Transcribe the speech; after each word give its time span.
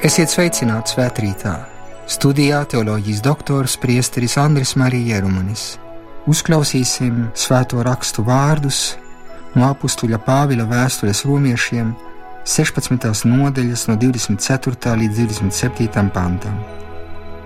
Esiet 0.00 0.30
sveicināti 0.32 0.94
svētkrītā. 0.94 1.50
Studijā 2.08 2.62
teoloģijas 2.72 3.18
doktors 3.20 3.74
Priesteris 3.76 4.38
Andris 4.40 4.70
Marija 4.80 5.18
Jerumanis. 5.18 5.74
Uzklausīsim 6.24 7.26
svēto 7.36 7.82
rakstu 7.84 8.24
vārdus 8.24 8.94
no 9.52 9.66
apakstuļa 9.68 10.22
Pāvila 10.24 10.64
vēstules 10.70 11.20
romiešiem 11.28 11.90
16. 12.48 13.26
nodaļas 13.28 13.82
no 13.90 13.98
24. 14.00 14.94
līdz 15.02 15.20
27. 15.20 16.08
pantam. 16.14 16.56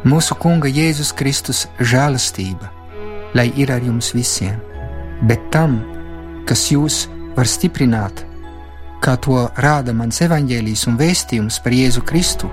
Mūsu 0.06 0.36
Kunga 0.38 0.70
Jēzus 0.70 1.10
Kristus 1.18 1.64
žēlastība, 1.82 2.70
lai 3.34 3.48
ir 3.58 3.74
ar 3.74 3.82
jums 3.82 4.12
visiem, 4.14 4.62
bet 5.26 5.50
tam, 5.50 5.80
kas 6.46 6.68
jūs 6.70 7.08
var 7.34 7.50
stiprināt 7.50 8.22
kā 9.04 9.16
to 9.20 9.44
rāda 9.60 9.92
mans 9.96 10.20
evaņģēlijs 10.24 10.86
un 10.88 10.96
vēstījums 11.00 11.60
par 11.64 11.76
Jēzu 11.76 12.04
Kristu, 12.08 12.48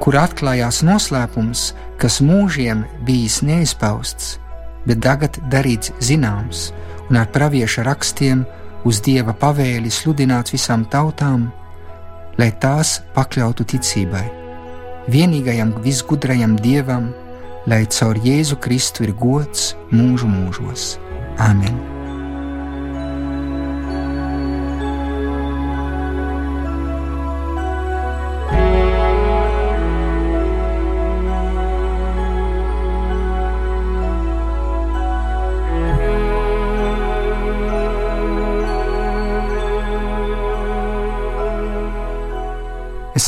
kur 0.00 0.16
atklājās 0.20 0.80
noslēpums, 0.86 1.70
kas 2.00 2.20
mūžiem 2.24 2.84
bijis 3.06 3.40
neizpausts, 3.44 4.38
bet 4.86 5.02
tagad 5.04 5.36
darīts 5.52 5.92
zināms 6.00 6.70
un 7.10 7.18
ar 7.20 7.28
pravieša 7.34 7.84
rakstiem 7.90 8.46
uz 8.86 9.02
Dieva 9.04 9.34
pavēli 9.36 9.90
sludināts 9.92 10.54
visām 10.54 10.86
tautām, 10.88 11.50
lai 12.38 12.52
tās 12.62 13.00
pakļautu 13.16 13.66
ticībai. 13.74 14.26
Vienīgajam 15.10 15.74
visgudrajam 15.84 16.56
Dievam, 16.62 17.10
lai 17.68 17.84
caur 17.90 18.20
Jēzu 18.24 18.60
Kristu 18.62 19.08
ir 19.08 19.16
gods 19.18 19.72
mūžu 19.92 20.30
mūžos. 20.30 20.94
Āmen! 21.40 21.99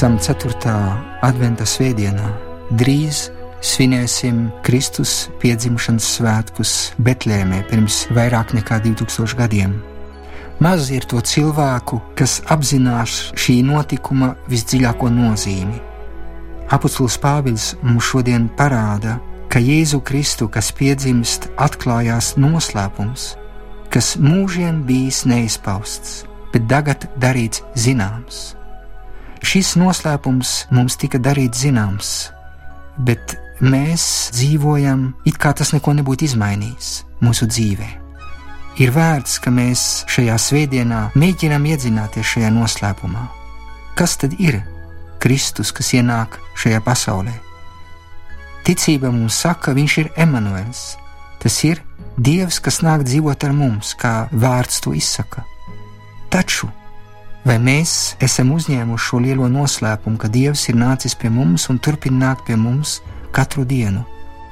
Esam 0.02 0.16
4. 0.18 0.70
adventa 1.22 1.62
svētdienā. 1.62 2.26
Drīz 2.74 3.28
svinēsim 3.62 4.48
Kristus 4.66 5.28
piedzimšanas 5.38 6.06
svētkus 6.16 6.70
Betlēmē 6.98 7.60
pirms 7.68 8.00
vairāk 8.10 8.50
nekā 8.56 8.80
2000 8.82 9.36
gadiem. 9.38 9.76
Maz 10.58 10.88
ir 10.90 11.06
to 11.06 11.22
cilvēku, 11.22 12.00
kas 12.18 12.40
apzinās 12.50 13.28
šī 13.38 13.60
notikuma 13.68 14.32
visdziļāko 14.50 15.06
nozīmi. 15.14 15.78
Apostols 16.74 17.20
Pāvils 17.22 17.68
mums 17.84 18.08
šodien 18.08 18.48
parāda, 18.58 19.20
ka 19.54 19.62
Jēzu 19.62 20.00
Kristu, 20.02 20.48
kas 20.50 20.72
piedzimst, 20.74 21.46
atklājās 21.54 22.32
noslēpums, 22.42 23.28
kas 23.86 24.16
mūžiem 24.18 24.82
bijis 24.82 25.22
neizpausts, 25.30 26.24
bet 26.50 26.66
tagad 26.74 27.06
darīts 27.22 27.62
zināms. 27.78 28.42
Šis 29.42 29.74
noslēpums 29.74 30.52
mums 30.70 30.94
tika 31.00 31.18
darīts 31.18 31.64
zināms, 31.64 32.10
bet 33.02 33.34
mēs 33.58 34.04
dzīvojam, 34.36 35.08
it 35.26 35.38
kā 35.42 35.50
tas 35.58 35.72
neko 35.74 35.96
nebūtu 35.98 36.28
izmainījis 36.28 36.92
mūsu 37.22 37.48
dzīvē. 37.50 37.88
Ir 38.80 38.92
vērts, 38.94 39.36
ka 39.42 39.50
mēs 39.52 39.82
šajā 40.08 40.38
svētdienā 40.40 41.00
mēģinām 41.18 41.66
iedzināties 41.74 42.30
šajā 42.36 42.52
noslēpumā. 42.54 43.26
Kas 43.98 44.16
tad 44.16 44.38
ir 44.40 44.62
Kristus, 45.20 45.74
kas 45.74 45.92
ienāk 45.98 46.38
šajā 46.56 46.80
pasaulē? 46.86 47.34
Ticība 48.62 49.10
mums 49.10 49.36
saka, 49.42 49.72
ka 49.72 49.74
Viņš 49.76 49.96
ir 50.00 50.12
Emanuēls. 50.22 50.82
Tas 51.42 51.56
ir 51.66 51.82
Dievs, 52.16 52.60
kas 52.62 52.80
nāk 52.86 53.02
dzīvot 53.08 53.44
ar 53.44 53.52
mums, 53.56 53.94
kā 53.98 54.28
vārds 54.30 54.80
to 54.84 54.92
izsaka. 54.94 55.42
Taču 56.30 56.70
Vai 57.42 57.56
mēs 57.58 58.14
esam 58.22 58.52
uzņēmuši 58.54 59.02
šo 59.02 59.18
lielo 59.18 59.48
noslēpumu, 59.50 60.14
ka 60.14 60.28
Dievs 60.30 60.68
ir 60.70 60.76
nācis 60.78 61.16
pie 61.18 61.30
mums 61.30 61.66
un 61.72 61.80
turpina 61.82 62.28
nākt 62.28 62.46
pie 62.46 62.54
mums 62.54 63.00
katru 63.34 63.64
dienu? 63.66 64.04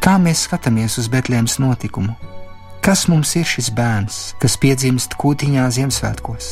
Kā 0.03 0.17
mēs 0.19 0.49
skatāmies 0.49 0.99
uz 0.99 1.07
Betlēmas 1.13 1.61
notikumu? 1.63 2.17
Kas 2.83 3.05
mums 3.07 3.37
ir 3.39 3.47
šis 3.47 3.69
bērns, 3.77 4.19
kas 4.43 4.59
piedzimst 4.59 5.15
kūtiņā 5.21 5.69
Ziemassvētkos? 5.77 6.51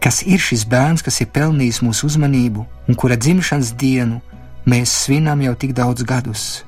Kas 0.00 0.22
ir 0.24 0.40
šis 0.40 0.64
bērns, 0.70 1.04
kas 1.04 1.20
ir 1.20 1.28
pelnījis 1.34 1.82
mūsu 1.84 2.08
uzmanību 2.08 2.64
un 2.88 2.96
kura 2.96 3.18
dzimšanas 3.20 3.74
dienu 3.76 4.22
mēs 4.64 4.96
svinām 5.04 5.44
jau 5.44 5.52
tik 5.60 5.76
daudz 5.76 6.08
gadus? 6.08 6.62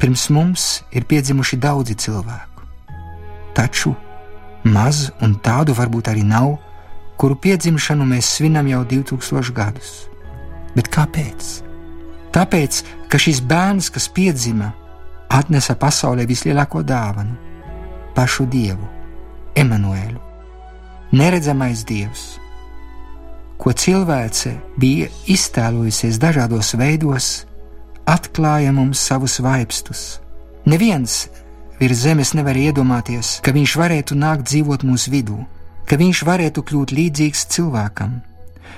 Pirms 0.00 0.26
mums 0.34 0.68
ir 0.90 1.06
piedzimuši 1.06 1.60
daudzi 1.62 1.94
cilvēku, 1.94 2.66
taču 3.54 3.94
maz 4.64 5.12
un 5.22 5.38
tādu 5.38 5.76
varbūt 5.76 6.10
arī 6.10 6.26
nav 6.26 6.56
kuru 7.16 7.36
piedzimšanu 7.40 8.04
mēs 8.04 8.28
svinam 8.36 8.68
jau 8.68 8.82
2000 8.84 9.52
gadus. 9.56 9.92
Bet 10.76 10.90
kāpēc? 10.92 11.62
Tāpēc, 12.36 12.82
ka 13.08 13.18
šis 13.20 13.40
bērns, 13.40 13.88
kas 13.92 14.10
piedzima, 14.12 14.72
atnesa 15.32 15.76
pasaulē 15.80 16.26
vislielāko 16.28 16.82
dāvanu- 16.84 17.36
pašu 18.16 18.46
Dievu, 18.46 18.88
Emanuēlu, 19.56 20.20
neredzamais 21.12 21.84
Dievs, 21.84 22.38
ko 23.58 23.72
cilvēce 23.72 24.52
bija 24.78 25.08
iztēlojusies 25.26 26.18
dažādos 26.18 26.74
veidos, 26.76 27.46
atklāja 28.06 28.72
mums 28.72 28.98
savus 28.98 29.40
vaipstus. 29.40 30.20
Neviens 30.66 31.28
virs 31.80 31.98
zemes 32.04 32.34
nevar 32.34 32.54
iedomāties, 32.54 33.40
ka 33.40 33.52
viņš 33.52 33.76
varētu 33.76 34.12
nākt 34.14 34.44
dzīvot 34.50 34.84
mūsu 34.84 35.10
vidū 35.10 35.46
ka 35.86 35.98
viņš 35.98 36.22
varētu 36.26 36.62
kļūt 36.66 36.92
līdzīgs 36.96 37.44
cilvēkam, 37.54 38.18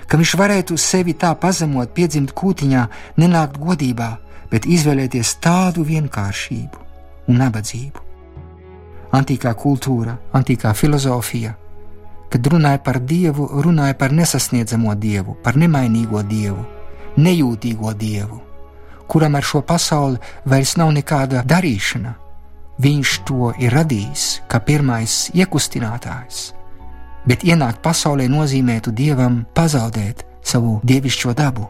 ka 0.08 0.20
viņš 0.20 0.34
varētu 0.40 0.76
sevi 0.80 1.14
tā 1.16 1.34
pazemot, 1.40 1.92
piedzimt 1.96 2.34
kūtiņā, 2.36 2.84
nenākt 3.20 3.60
godībā, 3.60 4.10
bet 4.52 4.68
izvēlēties 4.68 5.36
tādu 5.44 5.84
vienkāršību 5.88 6.84
un 7.28 7.40
nabadzību. 7.42 8.04
Antīkā 9.18 9.54
kultūra, 9.56 10.18
antīkā 10.36 10.74
filozofija, 10.76 11.54
kad 12.28 12.50
runāja 12.52 12.80
par 12.84 13.00
dievu, 13.00 13.48
runāja 13.64 13.96
par 13.96 14.12
nesasniedzamo 14.12 14.92
dievu, 15.00 15.36
par 15.44 15.56
nemainīgo 15.56 16.20
dievu, 16.28 16.64
nejūtīgo 17.16 17.94
dievu, 17.96 18.42
kuram 19.08 19.40
ar 19.40 19.48
šo 19.48 19.62
pasauli 19.64 20.20
vairs 20.44 20.76
nav 20.76 20.92
nekāda 20.92 21.44
darīšana. 21.48 22.14
Viņš 22.78 23.16
to 23.26 23.50
ir 23.58 23.72
radījis 23.74 24.28
kā 24.46 24.60
pirmais 24.62 25.24
iekustinātājs 25.34 26.57
bet 27.28 27.44
ienākt 27.44 27.82
pasaulē 27.84 28.28
nozīmētu 28.32 28.92
dievam 28.96 29.42
pazaudēt 29.56 30.24
savu 30.44 30.78
dievišķo 30.88 31.34
dabu. 31.36 31.68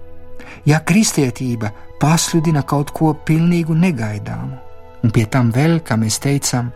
Ja 0.67 0.81
kristietība 0.85 1.73
pasludina 2.01 2.63
kaut 2.63 2.93
ko 2.95 3.13
pilnīgi 3.27 3.75
negaidāmu, 3.75 4.59
un 5.03 5.15
pie 5.15 5.27
tam 5.27 5.51
vēl, 5.55 5.81
kā 5.83 5.99
mēs 5.99 6.21
teicām, 6.23 6.71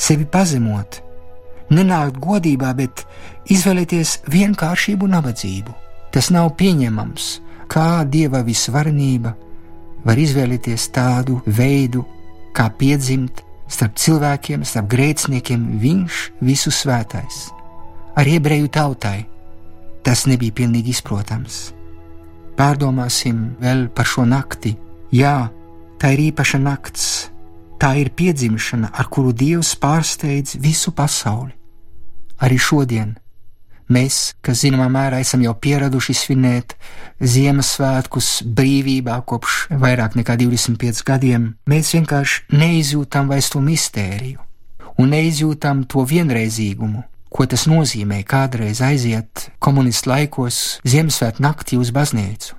sevi 0.00 0.24
pazemot, 0.24 1.00
nenākt 1.72 2.18
godībā, 2.22 2.72
bet 2.76 3.04
izvēlēties 3.52 4.22
vienkāršību 4.32 5.08
un 5.08 5.16
nabadzību, 5.18 5.76
tas 6.12 6.30
nav 6.32 6.52
pieņemams, 6.60 7.30
kā 7.72 8.04
dieva 8.08 8.42
visvarenība 8.46 9.34
var 10.04 10.18
izvēlēties 10.18 10.90
tādu 10.92 11.40
veidu, 11.46 12.04
kā 12.56 12.68
piedzimt 12.76 13.44
starp 13.72 13.96
cilvēkiem, 13.96 14.64
starp 14.68 14.92
grēciniekiem, 14.92 15.66
viņš 15.80 16.22
visu 16.44 16.72
svētais 16.74 17.48
arī 18.18 18.36
ebreju 18.40 18.68
tautai. 18.72 19.24
Tas 20.02 20.26
nebija 20.26 20.54
pilnīgi 20.62 20.92
izprotams. 20.96 21.70
Pārdomāsim 22.58 23.54
vēl 23.62 23.86
par 23.94 24.08
šo 24.08 24.26
nakti. 24.28 24.74
Jā, 25.14 25.48
tā 26.00 26.12
ir 26.16 26.26
īpaša 26.32 26.58
nakts, 26.60 27.06
tā 27.80 27.94
ir 28.00 28.12
piedzimšana, 28.16 28.92
ar 28.92 29.08
kuru 29.12 29.32
Dievs 29.32 29.74
pārsteidz 29.80 30.56
visu 30.60 30.92
pasauli. 30.96 31.52
Arī 32.42 32.58
šodien 32.58 33.14
mēs, 33.92 34.32
kas 34.42 34.62
zināmā 34.64 34.88
mērā 34.90 35.20
esam 35.22 35.42
jau 35.44 35.52
pieraduši 35.54 36.14
svinēt 36.16 36.76
Ziemassvētkus 37.20 38.30
brīvībā 38.46 39.18
kopš 39.28 39.66
vairāk 39.82 40.16
nekā 40.18 40.38
25 40.40 41.04
gadiem, 41.06 41.52
mēs 41.68 41.92
vienkārši 41.94 42.56
neizjūtam 42.56 43.30
vairs 43.30 43.52
to 43.52 43.62
mistēriju 43.62 44.40
un 44.98 45.12
neizjūtam 45.14 45.86
to 45.88 46.04
vienreizīgumu, 46.08 47.02
ko 47.32 47.46
tas 47.48 47.64
nozīmē 47.70 48.22
kādreiz 48.28 48.82
aiziet 48.84 49.48
komunistu 49.62 50.12
laikos 50.12 50.58
Ziemassvētku 50.84 51.42
naktī 51.42 51.78
uz 51.80 51.92
baznīcu. 51.94 52.58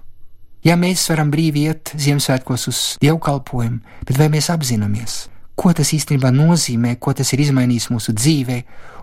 Ja 0.64 0.78
mēs 0.80 1.04
varam 1.12 1.30
brīvi 1.32 1.68
iet 1.68 1.92
Ziemassvētkos 2.00 2.68
uz 2.72 2.80
dievkalpojumu, 3.04 3.82
bet 4.08 4.18
vai 4.18 4.30
mēs 4.34 4.50
apzināmies, 4.54 5.28
ko 5.60 5.74
tas 5.76 5.92
īstenībā 5.94 6.32
nozīmē, 6.34 6.96
ko 7.00 7.14
tas 7.14 7.34
ir 7.36 7.44
izmainījis 7.44 7.90
mūsu 7.92 8.16
dzīvē, 8.16 8.60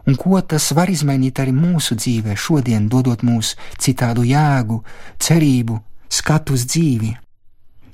un 0.08 0.16
ko 0.18 0.40
tas 0.40 0.70
var 0.76 0.90
izmainīt 0.90 1.38
arī 1.42 1.52
mūsu 1.54 1.98
dzīvē, 2.00 2.36
šodien 2.36 2.88
dodot 2.88 3.22
mums 3.22 3.54
citādu 3.78 4.24
jēgu, 4.26 4.80
cerību, 5.20 5.76
skatu 6.10 6.56
uz 6.56 6.64
dzīvi. 6.66 7.12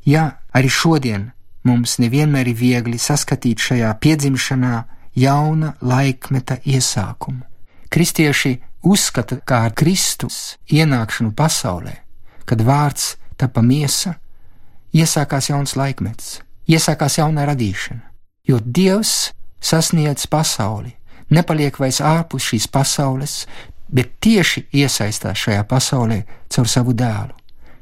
Jā, 0.07 0.29
arī 0.55 0.71
šodien 0.71 1.33
mums 1.67 1.99
nevienmēr 1.99 2.53
ir 2.53 2.61
viegli 2.61 3.03
saskatīt 3.03 3.61
šajā 3.67 3.91
piedzimšanā 4.01 4.85
jauna 5.19 5.75
laikmeta 5.83 6.61
iesākumu. 6.63 7.56
Kristieši 7.91 8.57
uzskata, 8.87 9.39
kā 9.47 9.67
ar 9.69 9.75
Kristus 9.77 10.57
ienākšanu 10.73 11.33
pasaulē, 11.37 11.95
kad 12.47 12.63
vārds 12.63 13.15
tapa 13.39 13.63
miesa, 13.63 14.17
iesākās 14.95 15.51
jauns 15.51 15.77
laikmets, 15.77 16.41
iesākās 16.69 17.19
jauna 17.19 17.47
radīšana, 17.51 18.03
jo 18.49 18.61
Dievs 18.61 19.33
sasniedz 19.61 20.27
pasauli, 20.31 20.95
nepaliek 21.31 21.79
vairs 21.79 22.01
ārpus 22.01 22.51
šīs 22.51 22.69
pasaules, 22.71 23.45
bet 23.89 24.17
tieši 24.23 24.67
iesaistās 24.75 25.47
šajā 25.47 25.67
pasaulē 25.69 26.23
caur 26.51 26.71
savu 26.71 26.95
dēlu. 26.95 27.35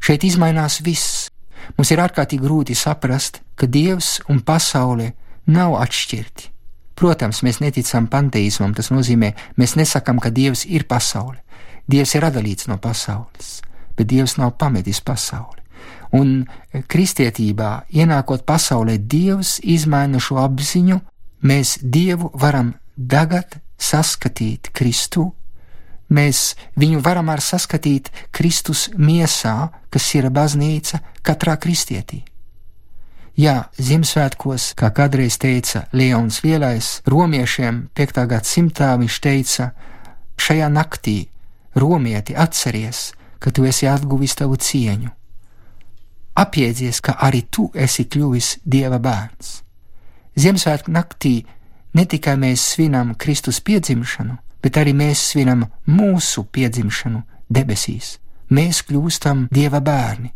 Šeit 0.04 0.24
mainās 0.36 0.82
viss. 0.84 1.30
Mums 1.78 1.90
ir 1.90 2.02
ārkārtīgi 2.04 2.44
grūti 2.44 2.74
saprast, 2.76 3.40
ka 3.56 3.66
Dievs 3.66 4.18
un 4.28 4.42
pasaule 4.44 5.14
nav 5.46 5.78
atšķirti. 5.80 6.53
Protams, 6.94 7.43
mēs 7.43 7.61
neticam 7.61 8.06
panteismam, 8.11 8.75
tas 8.75 8.93
nozīmē, 8.94 9.32
mēs 9.58 9.75
nesakām, 9.79 10.20
ka 10.23 10.31
Dievs 10.31 10.64
ir 10.67 10.87
pasaule. 10.91 11.41
Dievs 11.91 12.14
ir 12.14 12.25
atdalīts 12.25 12.69
no 12.70 12.79
pasaules, 12.81 13.58
bet 13.96 14.08
Dievs 14.08 14.38
nav 14.38 14.55
pametis 14.58 15.02
pasauli. 15.05 15.61
Un 16.14 16.46
kristietībā, 16.88 17.85
ienākot 17.91 18.46
pasaulē, 18.46 18.96
Dievs 18.99 19.58
izmaina 19.61 20.23
šo 20.23 20.38
apziņu, 20.44 21.00
mēs 21.43 21.79
Dievu 21.82 22.31
varam 22.41 22.76
tagad 22.97 23.58
saskatīt 23.76 24.70
Kristu 24.73 25.32
mēs 26.14 26.55
viņu 26.79 27.00
varam 27.05 27.31
arī 27.32 27.44
saskatīt 27.44 28.11
Kristus 28.35 28.88
miesā, 28.97 29.70
kas 29.90 30.14
ir 30.14 30.31
baznīca 30.31 31.00
katrā 31.25 31.56
kristietī. 31.61 32.23
Jā, 33.34 33.64
Ziemassvētkos, 33.82 34.76
kā 34.78 34.92
kādreiz 34.94 35.40
teica 35.42 35.88
Leons 35.90 36.36
Lielais, 36.44 37.00
romiešiem 37.10 37.88
5. 37.90 38.20
gadsimtā 38.31 38.92
viņš 39.00 39.16
teica: 39.19 39.72
Šajā 40.38 40.69
naktī, 40.70 41.16
romieti, 41.75 42.36
atceries, 42.38 43.10
ka 43.42 43.50
tu 43.50 43.66
esi 43.66 43.90
atguvis 43.90 44.38
tavu 44.38 44.54
cieņu. 44.54 45.10
Apjēdzies, 46.38 47.02
ka 47.02 47.16
arī 47.26 47.42
tu 47.50 47.66
esi 47.75 48.06
kļuvis 48.06 48.60
Dieva 48.62 49.02
bērns. 49.02 49.64
Ziemassvētku 50.38 50.94
naktī 50.94 51.40
ne 51.94 52.06
tikai 52.06 52.37
mēs 52.38 52.62
svinam 52.76 53.16
Kristus 53.19 53.58
piedzimšanu, 53.58 54.38
bet 54.62 54.78
arī 54.78 54.94
mēs 54.94 55.32
svinam 55.32 55.66
mūsu 55.90 56.46
piedzimšanu 56.54 57.26
debesīs. 57.50 58.20
Mēs 58.54 58.84
kļūstam 58.87 59.48
Dieva 59.50 59.82
bērni. 59.82 60.30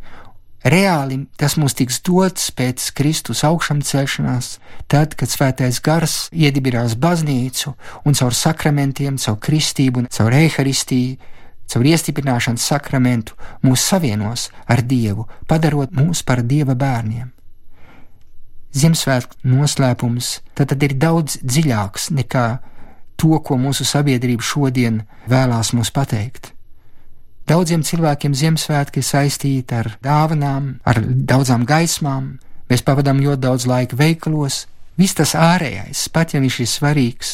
Reāli 0.66 1.20
tas 1.38 1.54
mums 1.54 1.76
tiks 1.78 2.00
dots 2.02 2.50
pēc 2.50 2.90
Kristus 2.98 3.44
augšām 3.46 3.78
celšanās, 3.86 4.56
tad, 4.90 5.14
kad 5.14 5.30
Svētais 5.30 5.78
Gars 5.78 6.26
iedibinās 6.34 6.96
baznīcu 6.98 7.76
un 8.04 8.18
caur 8.18 8.34
sakramentiem, 8.34 9.20
caur 9.22 9.38
kristību, 9.38 10.08
caur 10.10 10.34
eharistiju, 10.34 11.14
caur 11.70 11.86
iestiprināšanas 11.86 12.66
sakramentu 12.72 13.38
mūs 13.62 13.86
savienos 13.86 14.48
ar 14.66 14.82
Dievu, 14.82 15.28
padarot 15.46 15.94
mūs 15.94 16.24
par 16.26 16.42
Dieva 16.42 16.74
bērniem. 16.74 17.30
Ziemassvētku 18.74 19.38
noslēpums 19.48 20.40
tad, 20.58 20.74
tad 20.74 20.82
ir 20.82 20.98
daudz 20.98 21.38
dziļāks 21.40 22.10
nekā 22.18 22.46
to, 23.18 23.38
ko 23.46 23.56
mūsu 23.62 23.86
sabiedrība 23.86 24.42
šodien 24.42 25.04
vēlās 25.30 25.72
mums 25.72 25.94
pateikt. 25.94 26.57
Daudziem 27.48 27.80
cilvēkiem 27.80 28.34
Ziemassvētki 28.36 29.00
ir 29.00 29.06
saistīti 29.08 29.76
ar 29.78 29.94
dāvanām, 30.04 30.74
ar 30.84 30.98
daudzām 31.00 31.62
gaismām, 31.64 32.34
mēs 32.68 32.82
pavadām 32.84 33.22
ļoti 33.24 33.40
daudz 33.40 33.64
laika 33.70 33.96
veikalos. 33.96 34.66
Viss 35.00 35.16
tas 35.16 35.32
ārējais, 35.38 36.02
pat 36.12 36.34
ja 36.34 36.42
viņš 36.42 36.58
ir 36.60 36.68
svarīgs, 36.68 37.30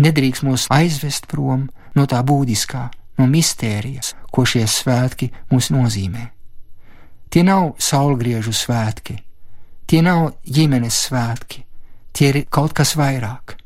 nedrīkst 0.00 0.46
mūs 0.46 0.64
aizvest 0.72 1.26
prom 1.28 1.66
no 1.98 2.06
tā 2.08 2.22
būtiskā, 2.24 2.86
no 3.18 3.26
mistērijas, 3.28 4.14
ko 4.32 4.46
šie 4.48 4.64
svētki 4.64 5.28
mums 5.50 5.68
nozīmē. 5.74 6.30
Tie 7.28 7.42
nav 7.44 7.74
saulgriežu 7.76 8.54
svētki, 8.56 9.18
tie 9.84 10.00
nav 10.06 10.38
ģimenes 10.46 11.02
svētki, 11.10 11.66
tie 12.16 12.30
ir 12.32 12.40
kaut 12.48 12.72
kas 12.78 12.94
vairāk. 12.96 13.58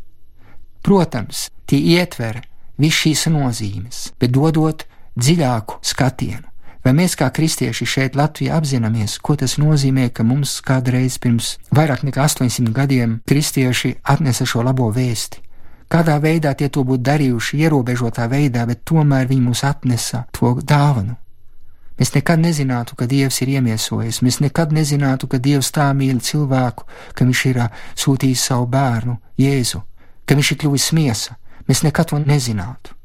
Protams, 0.83 1.47
tie 1.71 1.79
ietver 1.95 2.43
visu 2.83 3.05
šīs 3.05 3.29
nozīmes, 3.31 4.09
bet 4.19 4.35
dodot 4.35 4.83
dziļāku 5.19 5.79
skatienu. 5.83 6.49
Vai 6.85 6.93
mēs 6.93 7.15
kā 7.17 7.31
kristieši 7.33 7.87
šeit 7.89 8.17
Latvijā 8.17 8.59
apzināmies, 8.59 9.17
ko 9.25 9.39
tas 9.41 9.57
nozīmē, 9.57 10.11
ka 10.13 10.25
mums 10.27 10.59
kādreiz 10.61 11.17
pirms 11.17 11.55
vairāk 11.73 12.03
nekā 12.05 12.27
800 12.29 12.75
gadiem 12.77 13.15
kristieši 13.25 13.95
atnesa 14.05 14.45
šo 14.45 14.61
labo 14.67 14.91
vēsti? 14.93 15.41
Kādā 15.89 16.19
veidā 16.21 16.53
tie 16.59 16.69
to 16.69 16.85
būtu 16.85 17.07
darījuši, 17.07 17.61
ierobežotā 17.65 18.27
veidā, 18.29 18.67
bet 18.69 18.83
tomēr 18.85 19.29
viņi 19.31 19.45
mums 19.47 19.63
atnesa 19.65 20.27
to 20.37 20.59
dāvanu. 20.61 21.17
Mēs 21.95 22.11
nekad 22.17 22.43
nezinātu, 22.43 22.97
ka 22.99 23.07
Dievs 23.07 23.39
ir 23.45 23.53
iemiesojies, 23.55 24.19
mēs 24.27 24.41
nekad 24.43 24.73
nezinātu, 24.75 25.29
ka 25.31 25.39
Dievs 25.39 25.71
tā 25.71 25.87
mīl 25.95 26.19
cilvēku, 26.21 26.85
ka 27.15 27.25
Viņš 27.25 27.45
ir 27.47 27.61
sūtījis 27.95 28.45
savu 28.51 28.67
bērnu, 28.67 29.17
Jēzu, 29.39 29.81
ka 30.27 30.35
viņš 30.35 30.51
ir 30.53 30.59
kļuvis 30.65 30.91
miesa, 30.93 31.39
mēs 31.69 31.85
nekad 31.87 32.11
to 32.11 32.19
nezinātu. 32.19 32.97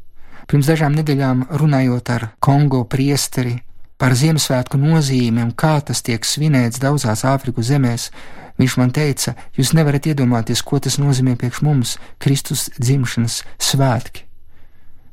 Pirms 0.49 0.65
dažām 0.65 0.95
nedēļām 0.97 1.43
runājot 1.61 2.09
ar 2.09 2.23
Kongo 2.41 2.79
priesteri 2.89 3.59
par 4.01 4.15
Ziemassvētku 4.17 4.79
nozīmi 4.81 5.43
un 5.43 5.51
kā 5.53 5.75
tas 5.85 6.01
tiek 6.01 6.25
svinēts 6.25 6.81
daudzās 6.81 7.21
Āfrikas 7.29 7.67
zemēs, 7.69 8.07
viņš 8.57 8.77
man 8.81 8.89
teica, 8.89 9.35
jūs 9.53 9.75
nevarat 9.77 10.09
iedomāties, 10.09 10.63
ko 10.65 10.79
tas 10.81 10.97
nozīmē 10.97 11.35
priekš 11.37 11.61
mums 11.67 11.93
Kristus 12.17 12.65
dzimšanas 12.79 13.43
svētki. 13.61 14.25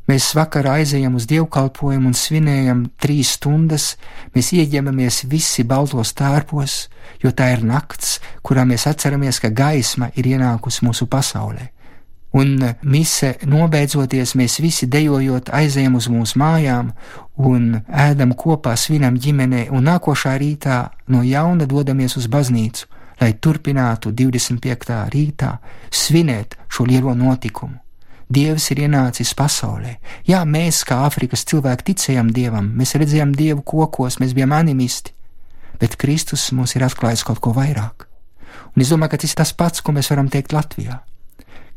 Mēs 0.08 0.30
vakarā 0.38 0.78
aizejam 0.80 1.20
uz 1.20 1.28
dievkalpojumu 1.28 2.14
un 2.14 2.16
svinējam 2.16 2.86
trīs 2.96 3.34
stundas, 3.36 3.92
mēs 4.32 4.54
ieņemamies 4.56 5.26
visi 5.28 5.68
baltos 5.68 6.16
tērpos, 6.16 6.80
jo 7.20 7.36
tā 7.36 7.52
ir 7.58 7.66
nakts, 7.66 8.22
kurā 8.40 8.64
mēs 8.64 8.88
atceramies, 8.88 9.44
ka 9.44 9.52
gaisma 9.52 10.14
ir 10.16 10.32
ienākusi 10.32 10.88
mūsu 10.88 11.10
pasaulē 11.12 11.75
un 12.36 12.56
mise 12.84 13.34
nobeidzoties, 13.48 14.34
mēs 14.36 14.58
visi 14.60 14.88
dejojot 14.92 15.48
aizējam 15.56 15.96
uz 15.96 16.08
mūsu 16.12 16.40
mājām 16.40 16.92
un 17.36 17.80
ēdam 17.88 18.34
kopā, 18.36 18.74
svinam 18.76 19.16
ģimenē, 19.20 19.68
un 19.72 19.88
nākošā 19.88 20.36
rītā 20.40 20.82
no 21.12 21.22
jauna 21.24 21.68
dodamies 21.68 22.16
uz 22.20 22.28
baznīcu, 22.32 22.86
lai 23.20 23.32
turpinātu 23.40 24.12
25. 24.12 25.00
rītā 25.12 25.56
svinēt 25.90 26.58
šo 26.68 26.84
lielo 26.88 27.16
notikumu. 27.16 27.80
Dievs 28.26 28.72
ir 28.74 28.80
ienācis 28.82 29.30
pasaulē. 29.38 29.92
Jā, 30.26 30.40
mēs, 30.42 30.80
kā 30.84 31.04
Āfrikas 31.06 31.46
cilvēki, 31.46 31.92
ticējām 31.92 32.32
Dievam, 32.34 32.72
mēs 32.74 32.96
redzējām 32.98 33.36
Dievu 33.38 33.62
kokos, 33.62 34.18
mēs 34.18 34.34
bijām 34.34 34.52
animisti, 34.56 35.14
bet 35.78 35.94
Kristus 36.00 36.50
mums 36.50 36.74
ir 36.74 36.84
atklājis 36.88 37.22
kaut 37.24 37.38
ko 37.44 37.54
vairāk. 37.54 38.08
Un 38.74 38.82
es 38.82 38.90
domāju, 38.90 39.14
ka 39.14 39.22
tas 39.22 39.30
ir 39.30 39.38
tas 39.38 39.54
pats, 39.54 39.80
ko 39.80 39.94
mēs 39.94 40.10
varam 40.10 40.26
teikt 40.32 40.56
Latvijā. 40.56 41.04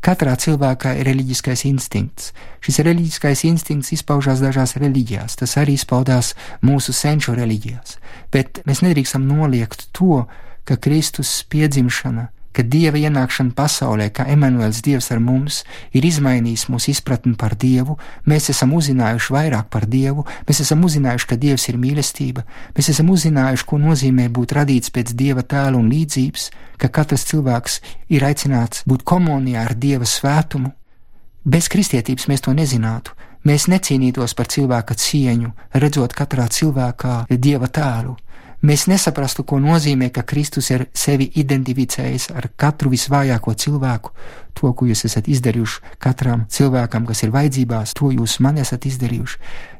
Katrā 0.00 0.32
cilvēkā 0.40 0.94
ir 0.96 1.08
reliģiskais 1.10 1.66
instinkts. 1.68 2.30
Šis 2.64 2.80
reliģiskais 2.86 3.44
instinkts 3.44 3.92
izpaužās 3.92 4.40
dažās 4.40 4.78
reliģijās, 4.80 5.36
tas 5.42 5.56
arī 5.60 5.76
izpaudās 5.76 6.32
mūsu 6.64 6.94
senču 6.96 7.36
reliģijās, 7.36 7.98
bet 8.32 8.62
mēs 8.64 8.80
nedrīkstam 8.86 9.28
noliegt 9.28 9.90
to, 9.96 10.24
ka 10.64 10.78
Kristus 10.80 11.42
piedzimšana 11.52 12.30
ka 12.56 12.64
Dieva 12.66 12.98
ienākšana 12.98 13.54
pasaulē, 13.56 14.08
kā 14.14 14.26
Emanuēls 14.32 14.82
Dievs 14.84 15.10
ar 15.14 15.20
mums, 15.22 15.62
ir 15.94 16.06
izmainījis 16.06 16.66
mūsu 16.72 16.90
izpratni 16.94 17.36
par 17.38 17.54
Dievu, 17.58 17.96
mēs 18.26 18.50
esam 18.52 18.74
uzzinājuši 18.78 19.34
vairāk 19.36 19.70
par 19.70 19.86
Dievu, 19.90 20.26
mēs 20.48 20.62
esam 20.64 20.82
uzzinājuši, 20.86 21.28
ka 21.30 21.38
Dievs 21.40 21.68
ir 21.70 21.78
mīlestība, 21.80 22.44
mēs 22.76 22.90
esam 22.94 23.12
uzzinājuši, 23.14 23.66
ko 23.70 23.78
nozīmē 23.82 24.28
būt 24.34 24.56
radīts 24.58 24.90
pēc 24.94 25.14
Dieva 25.14 25.46
tēla 25.46 25.78
un 25.78 25.88
līdzības, 25.92 26.50
ka 26.80 26.90
katrs 26.90 27.28
cilvēks 27.30 27.80
ir 28.10 28.26
aicināts 28.26 28.84
būt 28.90 29.06
komunijā 29.06 29.64
ar 29.68 29.76
Dieva 29.78 30.08
svētumu. 30.08 30.74
Bez 31.44 31.70
kristietības 31.72 32.26
mēs 32.28 32.42
to 32.44 32.52
nezinātu. 32.52 33.14
Mēs 33.48 33.70
necīnītos 33.72 34.34
par 34.36 34.50
cilvēka 34.52 34.92
cieņu, 35.00 35.54
redzot 35.80 36.12
katrā 36.12 36.44
cilvēkā 36.52 37.22
dieva 37.40 37.70
tēlu, 37.72 38.18
mēs 38.62 38.86
nesaprastu, 38.90 39.44
ko 39.44 39.58
nozīmē, 39.62 40.10
ka 40.14 40.24
Kristus 40.26 40.70
ir 40.70 40.86
sevi 40.96 41.30
identificējis 41.42 42.30
ar 42.36 42.50
katru 42.56 42.92
visvājāko 42.92 43.54
cilvēku. 43.54 44.14
To, 44.58 44.72
ko 44.76 44.86
jūs 44.88 45.04
esat 45.06 45.28
izdarījuši 45.30 45.96
katram 46.02 46.44
cilvēkam, 46.50 47.06
kas 47.08 47.22
ir 47.22 47.30
vajadzībās, 47.32 47.94
to 47.96 48.10
jūs 48.12 48.40
man 48.44 48.58
esat 48.60 48.84
izdarījuši. 48.90 49.38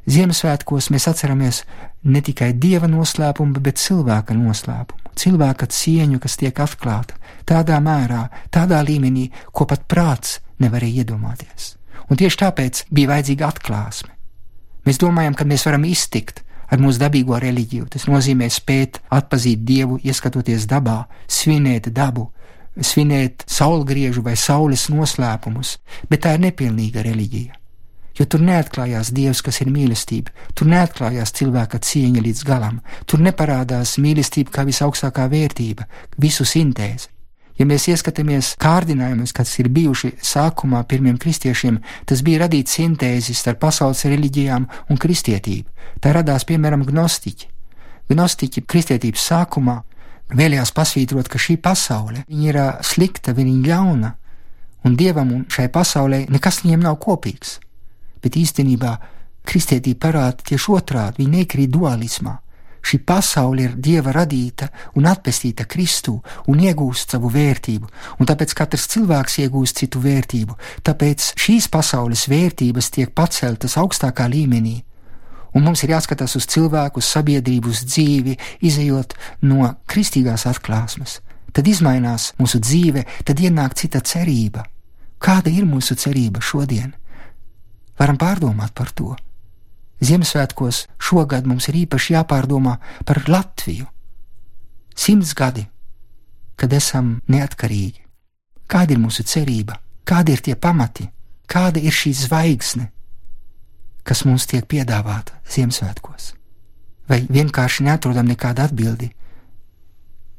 Ziemassvētkos 0.09 0.89
mēs 0.95 1.07
atceramies 1.11 1.63
ne 2.03 2.21
tikai 2.25 2.53
dieva 2.57 2.89
noslēpumu, 2.89 3.59
bet 3.61 3.81
cilvēka 3.83 4.33
noslēpumu, 4.37 5.11
cilvēka 5.19 5.67
cieņu, 5.69 6.21
kas 6.23 6.39
tiek 6.41 6.63
atklāta 6.63 7.19
tādā 7.45 7.77
mērā, 7.83 8.29
tādā 8.53 8.79
līmenī, 8.85 9.29
ko 9.51 9.67
pat 9.69 9.85
prāts 9.91 10.39
nevarēja 10.61 11.03
iedomāties. 11.03 11.75
Un 12.09 12.19
tieši 12.19 12.41
tāpēc 12.43 12.85
bija 12.91 13.13
vajadzīga 13.13 13.47
atklāsme. 13.47 14.15
Mēs 14.87 14.97
domājam, 15.01 15.35
ka 15.37 15.45
mēs 15.45 15.65
varam 15.67 15.85
iztikt 15.87 16.41
ar 16.71 16.81
mūsu 16.81 17.01
dabīgo 17.01 17.37
reliģiju. 17.41 17.89
Tas 17.91 18.07
nozīmē 18.09 18.47
spēt 18.51 19.01
atpazīt 19.11 19.63
dievu, 19.67 19.99
ieskatoties 20.03 20.67
dabā, 20.71 21.03
svinēt 21.27 21.91
dabu, 21.93 22.29
svinēt 22.79 23.45
saulgriežu 23.51 24.23
vai 24.25 24.37
saules 24.39 24.87
noslēpumus, 24.91 25.77
bet 26.09 26.23
tā 26.25 26.37
ir 26.37 26.45
nepilnīga 26.47 27.03
reliģija. 27.05 27.57
Jo 28.19 28.27
tur 28.27 28.43
neatklājās 28.43 29.13
Dievs, 29.15 29.39
kas 29.43 29.61
ir 29.63 29.71
mīlestība, 29.71 30.33
tur 30.55 30.67
neatklājās 30.71 31.31
cilvēka 31.37 31.79
cieņa 31.87 32.23
līdz 32.25 32.43
galam, 32.47 32.81
tur 33.07 33.23
neparādās 33.23 33.95
mīlestība 34.03 34.51
kā 34.57 34.67
visaugstākā 34.67 35.29
vērtība, 35.31 35.87
visu 36.19 36.45
sintēze. 36.47 37.10
Ja 37.61 37.67
mēs 37.69 37.83
ieskatāmies 37.91 38.55
kārdinājumus, 38.57 39.35
kas 39.37 39.51
ir 39.61 39.67
bijuši 39.69 40.15
sākumā 40.25 40.79
pirmiem 40.89 41.19
kristiešiem, 41.21 41.75
tas 42.09 42.23
bija 42.25 42.47
radīt 42.47 42.71
sintēzi 42.73 43.35
starp 43.37 43.59
pasaules 43.61 44.01
reliģijām 44.09 44.65
un 44.89 44.97
kristietību. 44.97 45.69
Tā 46.01 46.15
radās 46.17 46.47
piemēram 46.49 46.81
gnostiķi. 46.87 47.51
Gnostiķi 48.09 48.63
kristietības 48.65 49.27
sākumā 49.29 49.75
vēlējās 50.33 50.73
pasvītrot, 50.73 51.29
ka 51.29 51.37
šī 51.37 51.59
pasaule 51.61 52.23
ir 52.33 52.57
slikta, 52.81 53.35
viņa 53.37 53.53
ir 53.53 53.69
ļauna, 53.69 54.11
un 54.89 54.97
dievam 54.97 55.29
un 55.35 55.45
šai 55.45 55.69
pasaulē 55.69 56.23
nekas 56.33 56.63
viņiem 56.63 56.81
nav 56.87 56.97
kopīgs. 57.03 57.59
Bet 58.25 58.41
īstenībā 58.41 58.95
kristietība 59.45 60.07
parāda 60.07 60.49
tieši 60.49 60.73
otrādi, 60.79 61.21
viņa 61.21 61.43
nekrīt 61.43 61.77
dualismā. 61.77 62.39
Šī 62.81 62.97
pasaule 63.05 63.67
ir 63.67 63.73
dieva 63.77 64.13
radīta 64.15 64.71
un 64.97 65.05
atpestīta 65.09 65.67
Kristū 65.69 66.15
un 66.49 66.61
iegūst 66.65 67.13
savu 67.13 67.29
vērtību, 67.29 67.89
un 68.19 68.29
tāpēc 68.29 68.55
katrs 68.57 68.87
cilvēks 68.93 69.37
iegūst 69.45 69.83
citu 69.83 70.01
vērtību, 70.01 70.57
tāpēc 70.87 71.33
šīs 71.39 71.69
pasaules 71.71 72.25
vērtības 72.31 72.89
tiek 72.97 73.13
paceltas 73.13 73.77
augstākā 73.77 74.25
līmenī, 74.33 74.79
un 75.53 75.65
mums 75.67 75.83
ir 75.85 75.93
jāskatās 75.93 76.35
uz 76.39 76.47
cilvēku, 76.49 77.01
uz 77.03 77.09
sabiedrību, 77.13 77.69
uz 77.69 77.83
dzīvi, 77.85 78.37
izējot 78.65 79.15
no 79.45 79.75
kristīgās 79.85 80.47
atklāsmes. 80.49 81.19
Tad 81.51 81.67
mainās 81.83 82.31
mūsu 82.39 82.61
dzīve, 82.63 83.03
tad 83.27 83.39
ienāk 83.39 83.75
cita 83.75 83.99
cerība. 83.99 84.63
Kāda 85.19 85.51
ir 85.51 85.67
mūsu 85.67 85.97
cerība 85.99 86.41
šodien? 86.41 86.95
Varam 87.99 88.17
pārdomāt 88.17 88.73
par 88.73 88.89
to. 88.95 89.15
Ziemassvētkos 90.01 90.85
šogad 90.97 91.45
mums 91.45 91.67
ir 91.69 91.83
īpaši 91.83 92.15
jāpārdomā 92.15 92.77
par 93.05 93.21
Latviju. 93.29 93.85
Simts 94.97 95.35
gadi, 95.37 95.67
kad 96.57 96.73
esam 96.73 97.19
neatkarīgi. 97.29 98.01
Kāda 98.71 98.95
ir 98.95 99.01
mūsu 99.03 99.25
cerība, 99.27 99.77
kādi 100.07 100.33
ir 100.33 100.41
tie 100.41 100.55
pamati, 100.55 101.07
kāda 101.49 101.81
ir 101.81 101.93
šī 101.93 102.13
zvaigzne, 102.25 102.87
kas 104.03 104.23
mums 104.25 104.47
tiek 104.49 104.65
piedāvāta 104.65 105.37
Ziemassvētkos? 105.51 106.33
Vai 107.09 107.21
vienkārši 107.27 107.85
neatrodam 107.85 108.29
nekādu 108.29 108.63
atbildi? 108.63 109.11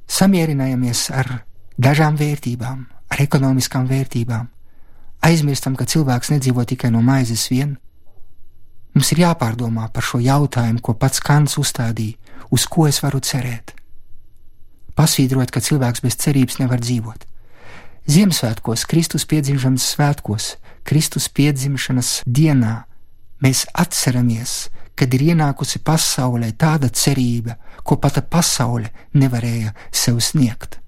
Samierinājamies 0.09 1.04
ar 1.14 1.28
dažām 1.78 2.16
vērtībām, 2.16 2.87
ar 3.12 3.23
ekonomiskām 3.23 3.87
vērtībām, 3.90 4.49
aizmirstam, 5.23 5.76
ka 5.76 5.87
cilvēks 5.87 6.33
nedzīvo 6.35 6.64
tikai 6.69 6.90
no 6.90 7.02
maizes 7.04 7.47
vien. 7.52 7.76
Mums 8.92 9.12
ir 9.14 9.22
jāpārdomā 9.25 9.88
par 9.92 10.04
šo 10.04 10.20
jautājumu, 10.20 10.82
ko 10.84 10.94
pats 10.94 11.22
Kants 11.25 11.56
uzstādīja, 11.61 12.18
uz 12.52 12.66
ko 12.68 12.87
es 12.88 13.00
varu 13.04 13.22
cerēt. 13.25 13.72
Pasvītrot, 14.99 15.49
ka 15.49 15.62
cilvēks 15.64 16.04
bez 16.04 16.18
cerības 16.20 16.58
nevar 16.61 16.82
dzīvot. 16.84 17.25
Ziemassvētkos, 18.12 18.84
Kristus 18.90 19.25
piedzimšanas 19.30 19.87
svētkos, 19.94 20.56
Kristus 20.84 21.30
piedzimšanas 21.32 22.20
dienā 22.26 22.82
mēs 23.40 23.64
atceramies, 23.72 24.68
kad 24.99 25.14
ir 25.14 25.32
ienākusi 25.32 25.80
pasaulē 25.87 26.52
tāda 26.58 26.90
cerība, 26.92 27.56
ko 27.82 27.96
pata 27.96 28.20
pasaule 28.20 28.92
nevarēja 29.16 29.72
sev 29.88 30.20
sniegt. 30.20 30.78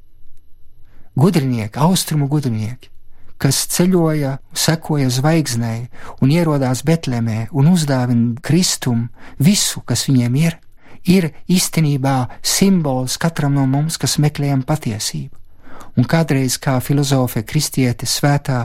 Gudrinieki, 1.16 1.78
austrumu 1.78 2.28
gudrinieki, 2.28 2.90
kas 3.44 3.66
ceļoja, 3.74 4.38
sekoja 4.56 5.10
zvaigznei 5.12 5.90
un 6.24 6.32
ierodās 6.32 6.80
Betlemē 6.86 7.50
un 7.52 7.68
uzdāvina 7.74 8.40
Kristum 8.40 9.10
visu, 9.36 9.82
kas 9.84 10.06
viņiem 10.08 10.38
ir, 10.40 10.56
ir 11.04 11.28
īstenībā 11.52 12.16
simbols 12.40 13.18
katram 13.20 13.58
no 13.58 13.66
mums, 13.68 14.00
kas 14.00 14.16
meklējam 14.16 14.64
patiesību. 14.64 15.36
Un 16.00 16.08
kādreiz 16.10 16.56
kā 16.58 16.78
filozofe 16.82 17.44
kristiete 17.46 18.08
svētā 18.08 18.64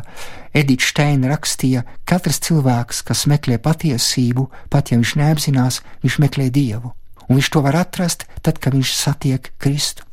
Edita 0.55 0.87
Steina 0.87 1.29
rakstīja, 1.33 1.83
katrs 2.07 2.39
cilvēks, 2.47 3.03
kas 3.05 3.27
meklē 3.29 3.59
patiesību, 3.61 4.47
pat 4.71 4.89
ja 4.89 4.97
viņš 4.97 5.15
neapzinās, 5.19 5.83
viņš 6.01 6.19
meklē 6.23 6.49
Dievu, 6.55 6.95
un 7.27 7.35
viņš 7.35 7.51
to 7.53 7.67
var 7.67 7.83
atrast 7.83 8.25
tad, 8.41 8.63
kad 8.63 8.73
viņš 8.73 8.95
satiek 8.95 9.51
Kristu. 9.59 10.07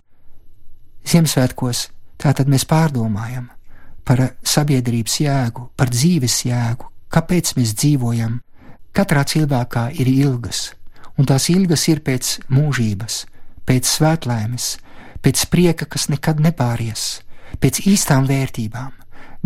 Ziemassvētkos 1.06 1.86
tātad 2.20 2.50
mēs 2.50 2.66
pārdomājam 2.68 3.52
par 4.06 4.22
sabiedrības 4.46 5.20
jēgu, 5.24 5.70
par 5.76 5.90
dzīves 5.90 6.44
jēgu, 6.46 6.90
kāpēc 7.12 7.54
mēs 7.58 7.74
dzīvojam. 7.74 8.40
Katrā 8.96 9.26
cilvēkā 9.28 9.90
ir 10.00 10.08
ilgas, 10.08 10.70
un 11.18 11.28
tās 11.28 11.50
ilgas 11.52 11.84
ir 11.90 12.00
pēc 12.06 12.36
mūžības, 12.52 13.24
pēc 13.68 13.90
svētlaimes, 13.90 14.68
pēc 15.24 15.42
prieka, 15.52 15.88
kas 15.90 16.08
nekad 16.12 16.40
nepāries, 16.40 17.20
pēc 17.60 17.82
īstām 17.90 18.28
vērtībām. 18.30 18.94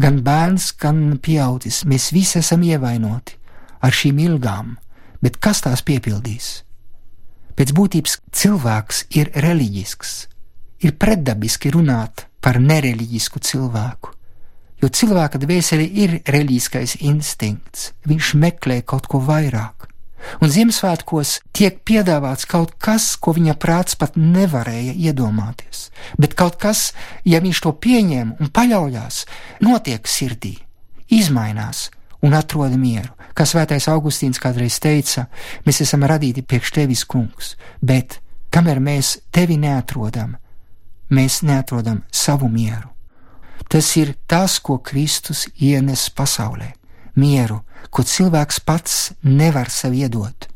Gan 0.00 0.21
bērns, 0.25 0.71
gan 0.81 1.19
pieaudzis, 1.21 1.83
mēs 1.85 2.12
visi 2.14 2.38
esam 2.40 2.62
ievainoti 2.64 3.37
ar 3.81 3.97
šīm 3.97 4.21
ilgām, 4.23 4.76
bet 5.25 5.40
kas 5.43 5.64
tās 5.64 5.83
piepildīs? 5.85 6.61
Pēc 7.59 7.75
būtības 7.76 8.21
cilvēks 8.33 9.02
ir 9.19 9.33
reliģisks, 9.35 10.14
ir 10.87 10.97
pretdabiski 10.97 11.73
runāt 11.75 12.25
par 12.40 12.61
nereliģisku 12.62 13.43
cilvēku, 13.45 14.14
jo 14.82 14.88
cilvēka 14.88 15.40
dvēsele 15.42 15.84
ir 15.84 16.18
reliģiskais 16.26 16.99
instinkts, 17.00 17.92
viņš 18.08 18.34
meklē 18.40 18.80
kaut 18.82 19.08
ko 19.10 19.20
vairāk. 19.25 19.90
Un 20.44 20.52
Ziemassvētkos 20.52 21.38
tiek 21.56 21.78
piedāvāts 21.88 22.46
kaut 22.49 22.75
kas, 22.82 23.14
ko 23.16 23.32
viņa 23.37 23.54
prāts 23.60 23.96
pat 23.96 24.18
nevarēja 24.20 24.92
iedomāties. 25.08 25.88
Bet 26.20 26.37
kaut 26.37 26.58
kas, 26.60 26.90
ja 27.25 27.40
viņš 27.40 27.62
to 27.64 27.72
pieņem 27.72 28.34
un 28.37 28.52
paļaujas, 28.52 29.25
notiek 29.64 30.04
sirdī, 30.08 30.58
izmainās 31.08 31.88
un 32.22 32.37
atrod 32.37 32.76
mieru. 32.76 33.16
Kā 33.34 33.46
svētais 33.49 33.88
Augustīns 33.88 34.40
kādreiz 34.42 34.76
teica, 34.82 35.28
mēs 35.64 35.80
esam 35.87 36.04
radīti 36.04 36.44
priekš 36.44 36.75
tevis, 36.76 37.06
kungs, 37.08 37.54
bet 37.80 38.18
kamēr 38.52 38.82
mēs 38.82 39.16
tevi 39.32 39.56
neatrodam, 39.60 40.37
mēs 41.08 41.40
neatrodam 41.46 42.02
savu 42.12 42.50
mieru. 42.52 42.90
Tas 43.71 43.95
ir 43.97 44.17
tas, 44.27 44.59
ko 44.59 44.81
Kristus 44.83 45.47
ienes 45.62 46.09
pasaulē 46.11 46.73
mieru, 47.21 47.61
ko 47.91 48.03
cilvēks 48.03 48.62
pats 48.67 49.12
nevar 49.23 49.71
sev 49.71 49.95
iedot. 49.95 50.49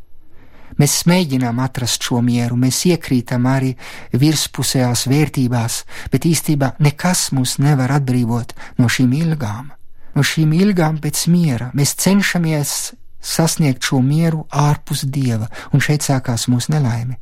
Mēs 0.75 1.04
mēģinām 1.06 1.61
atrast 1.62 2.02
šo 2.02 2.18
mieru, 2.25 2.56
mēs 2.59 2.80
iekrītam 2.90 3.47
arī 3.47 3.71
virspusējās 4.18 5.06
vērtībās, 5.11 5.76
bet 6.11 6.26
īstenībā 6.26 6.73
nekas 6.83 7.28
mūs 7.37 7.61
nevar 7.62 7.94
atbrīvot 8.00 8.56
no 8.83 8.90
šīm 8.90 9.14
ilgām. 9.21 9.71
No 10.14 10.23
šīm 10.26 10.50
ilgām 10.59 10.99
pēc 11.02 11.26
miera 11.30 11.71
mēs 11.75 11.94
cenšamies 12.02 12.94
sasniegt 13.25 13.87
šo 13.87 14.00
mieru 14.02 14.44
ārpus 14.50 15.06
dieva, 15.06 15.47
un 15.73 15.83
šeit 15.83 16.02
sākās 16.06 16.49
mūsu 16.50 16.75
nelaime. 16.75 17.21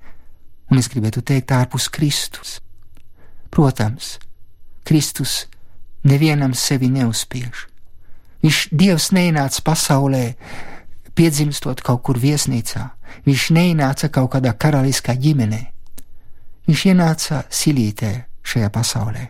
Un 0.72 0.80
es 0.80 0.88
gribētu 0.88 1.20
teikt, 1.20 1.52
ārpus 1.52 1.90
Kristus. 1.92 2.60
Protams, 3.52 4.16
Kristus 4.88 5.42
nevienam 6.04 6.54
sevi 6.54 6.90
neuzspiež. 6.92 7.66
Viņš 8.42 8.58
Dievs 8.74 9.10
neienāca 9.14 9.62
pasaulē, 9.62 10.34
piedzimstot 11.14 11.82
kaut 11.84 12.02
kur 12.02 12.18
viesnīcā. 12.18 12.88
Viņš 13.26 13.50
neienāca 13.54 14.08
kaut 14.10 14.32
kādā 14.34 14.54
karaliskā 14.56 15.14
ģimenē. 15.14 15.62
Viņš 16.66 16.82
ienāca 16.90 17.42
silītē 17.52 18.12
šajā 18.46 18.68
pasaulē, 18.74 19.28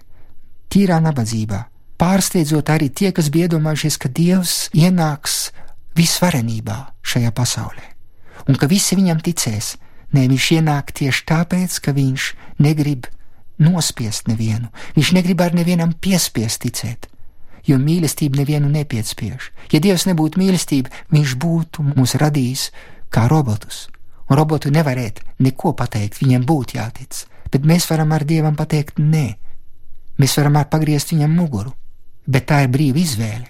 tīrā 0.73 0.99
nabadzībā, 1.05 1.61
pārsteidzot 2.01 2.73
arī 2.73 2.89
tie, 2.93 3.13
kas 3.13 3.29
bija 3.33 3.49
iedomājušies, 3.49 3.99
ka 4.01 4.09
Dievs 4.09 4.57
ienāks 4.77 5.51
visvarenībā 5.97 6.79
šajā 7.05 7.33
pasaulē, 7.37 7.85
un 8.49 8.61
ka 8.61 8.69
visi 8.69 8.97
viņam 8.99 9.21
ticēs. 9.25 9.77
Nē, 10.13 10.27
viņš 10.29 10.47
ienāk 10.59 10.93
tieši 10.93 11.23
tāpēc, 11.25 11.79
ka 11.81 11.95
viņš 11.97 12.25
negrib 12.61 13.07
nospiest 13.59 14.29
nevienu, 14.29 14.73
viņš 14.97 15.13
negrib 15.17 15.41
ar 15.45 15.57
nevienam 15.57 15.93
piespiest 15.93 16.63
ticēt 16.65 17.13
jo 17.67 17.79
mīlestība 17.79 18.41
nevienu 18.43 18.71
nepiespiež. 18.73 19.51
Ja 19.73 19.81
Dievs 19.83 20.07
nebūtu 20.09 20.41
mīlestība, 20.41 20.91
viņš 21.15 21.35
būtu 21.39 21.85
mūs 21.93 22.17
radījis 22.21 22.71
kā 23.13 23.29
robotus. 23.31 23.87
Un 24.29 24.39
robotu 24.39 24.73
nevarētu 24.73 25.25
neko 25.43 25.75
pateikt, 25.79 26.21
viņiem 26.23 26.47
būtu 26.49 26.79
jātic, 26.79 27.25
bet 27.53 27.67
mēs 27.69 27.89
varam 27.91 28.13
ar 28.17 28.25
Dievam 28.27 28.57
pateikt 28.59 28.99
nē. 28.99 29.37
Mēs 30.19 30.37
varam 30.39 30.59
arī 30.61 30.71
pagriezt 30.73 31.13
viņam 31.13 31.35
muguru, 31.37 31.73
bet 32.27 32.49
tā 32.51 32.63
ir 32.65 32.73
brīva 32.73 33.03
izvēle. 33.03 33.49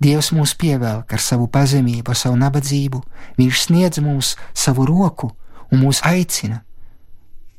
Dievs 0.00 0.28
mūs 0.36 0.52
pievelk 0.60 1.12
ar 1.12 1.22
savu 1.24 1.46
pazemību, 1.48 2.10
ar 2.12 2.18
savu 2.20 2.36
nabadzību, 2.36 3.02
Viņš 3.36 3.62
sniedz 3.66 4.00
mums 4.00 4.36
savu 4.54 4.86
roku 4.86 5.30
un 5.72 5.80
mūs 5.80 6.02
aicina. 6.04 6.62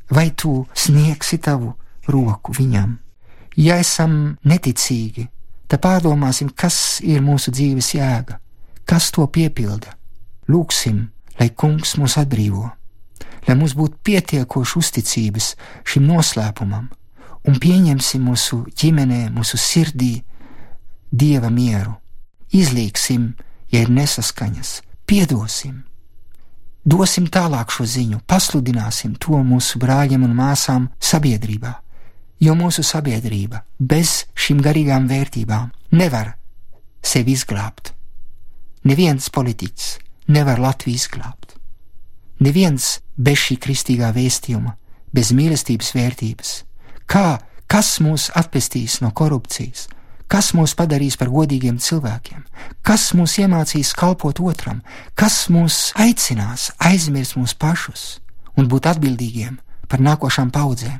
Vai 0.10 0.32
tu 0.32 0.66
sniegsi 0.74 1.38
tavu 1.44 1.74
roku 2.08 2.54
viņam? 2.56 2.96
Ja 3.58 3.80
esam 3.82 4.38
neticīgi, 4.48 5.28
tad 5.68 5.82
pārdomāsim, 5.84 6.52
kas 6.56 7.00
ir 7.04 7.24
mūsu 7.26 7.52
dzīves 7.52 7.94
jēga, 7.98 8.38
kas 8.88 9.10
to 9.12 9.26
piepilda. 9.28 9.96
Lūksim, 10.48 11.08
lai 11.40 11.50
Kungs 11.50 11.98
mūs 12.00 12.16
atbrīvo, 12.22 12.70
lai 13.48 13.56
mums 13.58 13.76
būtu 13.76 14.00
pietiekoši 14.08 14.78
uzticības 14.80 15.50
šim 15.84 16.08
noslēpumam, 16.08 16.88
un 17.48 17.60
pieņemsim 17.60 18.24
mūsu 18.24 18.64
ģimenē, 18.78 19.28
mūsu 19.36 19.60
sirdī 19.60 20.14
dieva 21.12 21.52
mieru. 21.52 21.98
Izlīgsim, 22.56 23.34
ja 23.72 23.84
ir 23.84 23.92
nesaskaņas, 23.92 24.82
piedosim, 25.08 25.82
dosim 26.88 27.28
tālāk 27.28 27.74
šo 27.74 27.86
ziņu, 27.86 28.24
pasludināsim 28.28 29.18
to 29.20 29.44
mūsu 29.44 29.82
brāļiem 29.84 30.24
un 30.24 30.34
māsām 30.38 30.88
sabiedrībā 31.04 31.76
jo 32.40 32.54
mūsu 32.58 32.84
sabiedrība 32.86 33.64
bez 33.80 34.26
šīm 34.38 34.62
garīgām 34.66 35.08
vērtībām 35.10 35.72
nevar 35.98 36.36
sevi 37.02 37.34
izglābt. 37.38 37.94
Neviens 38.88 39.30
politiķis 39.34 39.98
nevar 40.34 40.62
Latviju 40.62 40.96
izglābt. 40.96 41.56
Neviens 42.40 43.00
bez 43.18 43.42
šī 43.48 43.58
kristīgā 43.64 44.12
vēstījuma, 44.14 44.76
bez 45.14 45.34
mīlestības 45.34 45.94
vērtības. 45.98 46.52
Kā, 47.10 47.40
kas 47.66 47.98
mūs 48.04 48.30
atpestīs 48.38 49.00
no 49.02 49.10
korupcijas, 49.12 49.88
kas 50.32 50.52
mūs 50.56 50.76
padarīs 50.78 51.18
par 51.20 51.32
godīgiem 51.32 51.80
cilvēkiem, 51.80 52.44
kas 52.84 53.12
mūs 53.18 53.38
iemācīs 53.42 53.94
kalpot 53.98 54.42
otram, 54.44 54.82
kas 55.16 55.48
mūs 55.54 55.92
aicinās 56.00 56.72
aizmirst 56.78 57.38
mūs 57.40 57.56
pašus 57.58 58.20
un 58.58 58.68
būt 58.72 58.90
atbildīgiem 58.92 59.60
par 59.88 60.04
nākošām 60.04 60.52
paudzēm. 60.52 61.00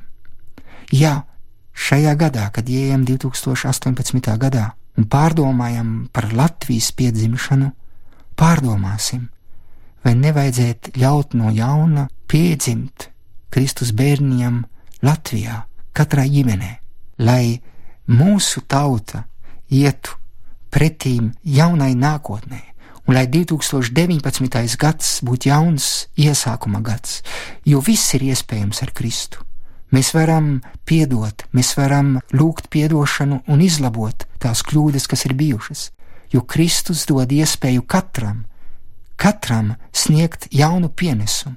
Jā, 0.96 1.26
šajā 1.76 2.14
gadā, 2.20 2.48
kad 2.56 2.70
ejam 2.70 3.04
2018. 3.08 4.38
gadā 4.40 4.72
un 4.98 5.08
pārdomājam 5.12 6.08
par 6.14 6.32
Latvijas 6.34 6.94
piedzimšanu, 6.96 7.74
pārdomāsim, 8.40 9.28
vai 10.06 10.16
nevajadzētu 10.16 10.96
ļaut 11.02 11.36
no 11.38 11.52
jauna 11.52 12.08
piedzimt 12.32 13.10
Kristus 13.52 13.92
bērniem 13.98 14.64
Latvijā, 15.04 15.66
katrā 15.94 16.26
ģimenē, 16.30 16.72
lai 17.20 17.60
mūsu 18.08 18.64
tauta 18.68 19.26
ietu 19.70 20.16
pretīm 20.72 21.32
jaunai 21.44 21.94
nākotnē, 21.96 22.62
un 23.08 23.16
lai 23.16 23.28
2019. 23.32 24.78
gads 24.80 25.20
būtu 25.24 25.50
jauns 25.50 26.08
iesākuma 26.20 26.82
gads, 26.84 27.22
jo 27.66 27.82
viss 27.82 28.14
ir 28.16 28.28
iespējams 28.32 28.84
ar 28.84 28.92
Kristu. 28.96 29.44
Mēs 29.92 30.12
varam 30.12 30.58
piedot, 30.84 31.46
mēs 31.56 31.78
varam 31.78 32.18
lūgt 32.36 32.68
atdošanu 32.68 33.44
un 33.48 33.62
izlabot 33.64 34.26
tās 34.40 34.64
kļūdas, 34.68 35.08
kas 35.08 35.24
ir 35.26 35.34
bijušas, 35.34 35.92
jo 36.32 36.42
Kristus 36.44 37.06
dod 37.08 37.32
iespēju 37.32 37.86
katram, 37.88 38.44
katram 39.16 39.76
sniegt 39.94 40.50
jaunu 40.52 40.90
pienesumu. 40.90 41.56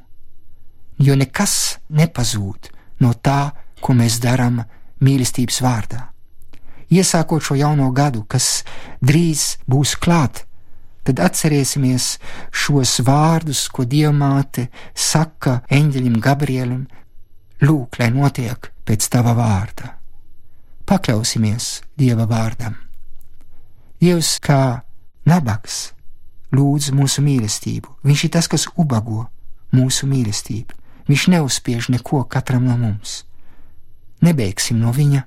Jo 1.00 1.16
nekas 1.16 1.80
nepazūd 1.88 2.71
no 3.00 3.14
tā, 3.14 3.50
ko 3.80 3.95
mēs 3.97 4.21
darām 4.21 4.61
mīlestības 5.00 5.62
vārdā. 5.64 6.10
Iesākot 6.90 7.44
šo 7.44 7.55
jauno 7.55 7.90
gadu, 7.94 8.24
kas 8.26 8.64
drīz 9.00 9.61
būs 9.70 9.94
klāt, 10.03 10.42
tad 11.07 11.22
atcerēsimies 11.22 12.16
šos 12.50 12.98
vārdus, 13.07 13.68
ko 13.70 13.87
Dievmāte 13.87 14.68
saka 14.94 15.61
eņģelim 15.70 16.18
Gabrielim, 16.22 16.85
lūk, 17.62 18.00
lai 18.00 18.11
notiek 18.14 18.72
pēc 18.85 19.09
tava 19.12 19.37
vārda. 19.38 19.94
Pakļausimies 20.90 21.72
Dieva 21.94 22.26
vārdam. 22.26 22.74
Dievs 24.00 24.38
kā 24.42 24.83
nabaks 25.29 25.92
lūdz 26.57 26.90
mūsu 26.96 27.22
mīlestību. 27.22 28.00
Viņš 28.03 28.24
ir 28.26 28.33
tas, 28.35 28.48
kas 28.50 28.66
ubago 28.74 29.29
mūsu 29.76 30.09
mīlestību. 30.11 30.74
Viņš 31.11 31.26
neuzspiež 31.35 31.90
neko 31.94 32.24
katram 32.31 32.66
no 32.66 32.76
mums. 32.81 33.24
Nebeigsim 34.24 34.81
no 34.83 34.92
viņa. 34.94 35.24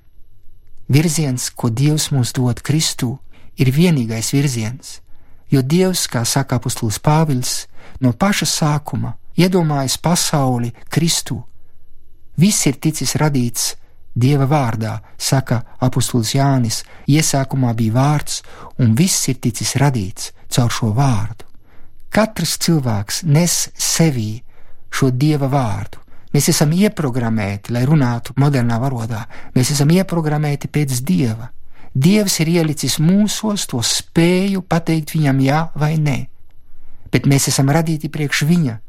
Virziens, 0.87 1.49
ko 1.49 1.69
Dievs 1.69 2.09
mums 2.11 2.33
dod 2.33 2.59
Kristū, 2.59 3.17
ir 3.57 3.71
vienīgais 3.71 4.33
virziens, 4.33 4.99
jo 5.49 5.61
Dievs, 5.61 6.07
kā 6.07 6.25
saka 6.25 6.59
apustulis 6.59 6.99
Pāvils, 6.99 7.67
no 8.01 8.13
paša 8.13 8.49
sākuma 8.49 9.15
iedomājas 9.37 9.97
pasauli 9.97 10.73
Kristū 10.91 11.43
Viss 12.35 12.65
ir 12.65 12.79
ticis 12.81 13.13
radīts 13.21 13.75
Dieva 14.13 14.45
vārdā, 14.45 14.99
saka 15.17 15.63
apustulis 15.81 16.35
Jānis, 16.35 16.83
iesākumā 17.09 17.73
bija 17.73 17.95
vārds, 17.95 18.41
un 18.77 18.93
viss 18.93 19.27
ir 19.29 19.39
ticis 19.41 19.73
radīts 19.81 20.31
caur 20.53 20.69
šo 20.69 20.91
vārdu. 20.93 21.47
Katrs 22.13 22.59
cilvēks 22.61 23.23
nes 23.25 23.55
sevī 23.73 24.43
šo 24.93 25.09
Dieva 25.09 25.49
vārdu. 25.49 26.02
Mēs 26.33 26.49
esam 26.49 26.71
ieprogrammēti, 26.73 27.73
lai 27.75 27.83
runātu 27.85 28.33
modernā 28.41 28.79
valodā, 28.81 29.21
mēs 29.53 29.73
esam 29.75 29.91
ieprogrammēti 29.93 30.69
pēc 30.73 31.03
Dieva. 31.05 31.51
Dievs 31.93 32.39
ir 32.41 32.49
ielicis 32.49 32.97
mūsos 32.97 33.67
to 33.69 33.81
spēju 33.85 34.63
pateikt 34.65 35.13
viņam 35.13 35.43
jā 35.45 35.59
vai 35.77 35.93
nē, 36.01 36.17
bet 37.13 37.29
mēs 37.29 37.51
esam 37.51 37.69
radīti 37.69 38.09
priekš 38.09 38.47
viņa, 38.49 38.79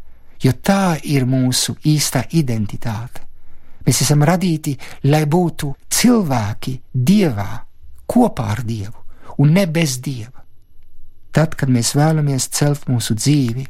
jo 0.40 0.52
tā 0.64 0.96
ir 1.04 1.28
mūsu 1.28 1.76
īstā 1.84 2.24
identitāte. 2.32 3.20
Mēs 3.84 4.00
esam 4.00 4.24
radīti, 4.24 4.72
lai 5.12 5.26
būtu 5.28 5.74
cilvēki 5.92 6.78
dievā, 6.96 7.50
kopā 8.08 8.46
ar 8.54 8.62
dievu 8.64 9.04
un 9.44 9.52
ne 9.52 9.66
bez 9.68 9.98
dieva. 10.00 10.40
Tad, 11.34 11.58
kad 11.58 11.68
mēs 11.68 11.92
vēlamies 11.98 12.48
celt 12.54 12.86
mūsu 12.88 13.16
dzīvi 13.18 13.66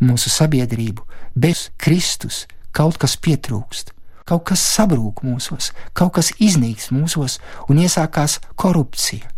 un 0.00 0.12
mūsu 0.12 0.28
sabiedrību 0.28 1.06
bez 1.34 1.70
Kristus, 1.80 2.44
kaut 2.74 2.98
kas 3.00 3.16
pietrūkst, 3.22 3.92
kaut 4.28 4.44
kas 4.50 4.62
sabrūk 4.74 5.22
mūsos, 5.26 5.70
kaut 5.96 6.16
kas 6.18 6.32
iznīks 6.42 6.90
mūsos 6.94 7.38
un 7.68 7.80
iesākās 7.84 8.40
korupcija. 8.60 9.30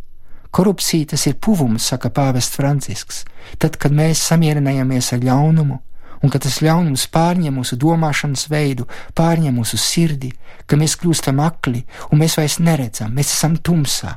Korupcija 0.57 1.12
tas 1.12 1.27
ir 1.29 1.37
puvums, 1.42 1.85
saka 1.85 2.09
pāvests 2.09 2.57
Francisks. 2.57 3.25
Tad, 3.61 3.77
kad 3.77 3.92
mēs 3.92 4.22
samierinājamies 4.25 5.12
ar 5.12 5.20
ļaunumu, 5.27 5.77
un 6.22 6.33
ka 6.33 6.40
tas 6.40 6.62
ļaunums 6.64 7.09
pārņem 7.12 7.59
mūsu 7.59 7.77
domāšanas 7.77 8.46
veidu, 8.49 8.87
pārņem 9.18 9.59
mūsu 9.61 9.77
sirdi, 9.81 10.33
ka 10.66 10.79
mēs 10.81 10.96
kļūstam 10.96 11.42
akli 11.44 11.85
un 12.11 12.22
mēs 12.22 12.38
vairs 12.40 12.57
neredzam, 12.62 13.12
mēs 13.12 13.35
esam 13.37 13.59
tumsā. 13.61 14.16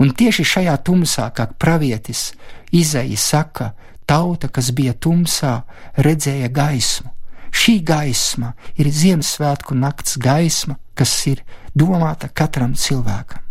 Un 0.00 0.14
tieši 0.16 0.46
šajā 0.46 0.78
tumsā, 0.86 1.26
kā 1.36 1.50
pravietis 1.60 2.30
Izaija 2.72 3.18
saka, 3.18 3.72
tauta, 4.06 4.48
kas 4.48 4.70
bija 4.72 4.94
tumsā, 4.94 5.58
redzēja 5.98 6.48
gaismu. 6.54 7.10
Šī 7.50 7.80
gaisma 7.84 8.54
ir 8.78 8.90
Ziemassvētku 8.94 9.74
nakts 9.74 10.16
gaisma, 10.20 10.78
kas 10.94 11.12
ir 11.26 11.42
domāta 11.74 12.30
katram 12.32 12.74
cilvēkam. 12.78 13.42